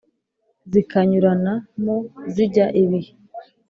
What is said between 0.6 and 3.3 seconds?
zikànyurana mo zijya ibihe